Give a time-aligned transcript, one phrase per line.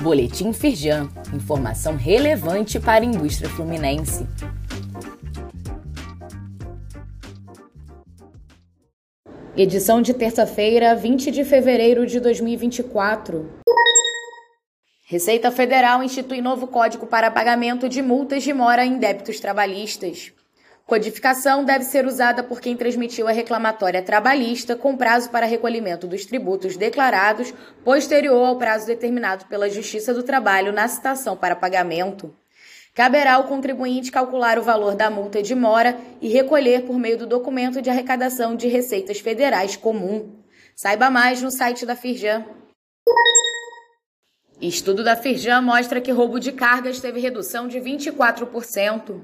[0.00, 4.26] Boletim Firjan, informação relevante para a indústria fluminense.
[9.54, 13.46] Edição de terça-feira, 20 de fevereiro de 2024.
[15.06, 20.32] Receita Federal institui novo código para pagamento de multas de mora em débitos trabalhistas.
[20.90, 26.26] Codificação deve ser usada por quem transmitiu a reclamatória trabalhista com prazo para recolhimento dos
[26.26, 32.34] tributos declarados posterior ao prazo determinado pela Justiça do Trabalho na citação para pagamento.
[32.92, 37.24] Caberá ao contribuinte calcular o valor da multa de mora e recolher por meio do
[37.24, 40.40] documento de arrecadação de receitas federais comum.
[40.74, 42.44] Saiba mais no site da Firjan.
[44.60, 49.20] Estudo da Firjan mostra que roubo de cargas teve redução de 24%.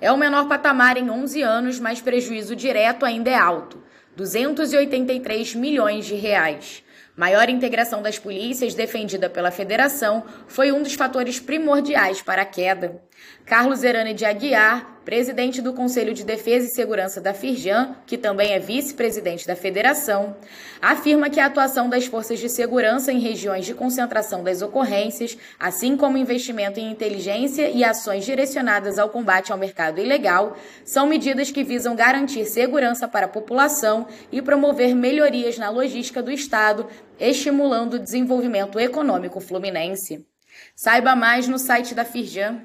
[0.00, 3.82] É o menor patamar em 11 anos, mas prejuízo direto ainda é alto,
[4.14, 6.84] 283 milhões de reais.
[7.18, 13.02] Maior integração das polícias defendida pela federação foi um dos fatores primordiais para a queda.
[13.44, 18.52] Carlos Erane de Aguiar, presidente do Conselho de Defesa e Segurança da Firjan, que também
[18.52, 20.36] é vice-presidente da federação,
[20.82, 25.96] afirma que a atuação das forças de segurança em regiões de concentração das ocorrências, assim
[25.96, 31.64] como investimento em inteligência e ações direcionadas ao combate ao mercado ilegal, são medidas que
[31.64, 36.86] visam garantir segurança para a população e promover melhorias na logística do Estado
[37.20, 40.26] estimulando o desenvolvimento econômico fluminense.
[40.74, 42.60] Saiba mais no site da Firjan.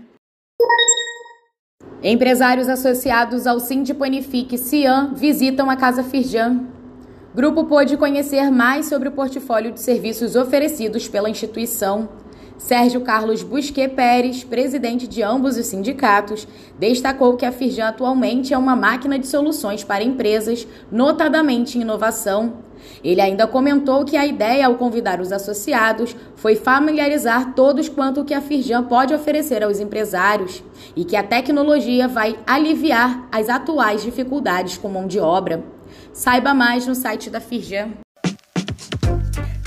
[2.01, 6.67] Empresários associados ao Sindipanifique Cian visitam a Casa Firjan.
[7.33, 12.09] Grupo pôde conhecer mais sobre o portfólio de serviços oferecidos pela instituição.
[12.57, 16.47] Sérgio Carlos Busquet Pérez, presidente de ambos os sindicatos,
[16.79, 22.53] destacou que a Firjan atualmente é uma máquina de soluções para empresas, notadamente inovação.
[23.03, 28.25] Ele ainda comentou que a ideia ao convidar os associados foi familiarizar todos quanto o
[28.25, 30.63] que a Firjan pode oferecer aos empresários
[30.95, 35.63] e que a tecnologia vai aliviar as atuais dificuldades com mão de obra.
[36.11, 38.03] Saiba mais no site da Firjan.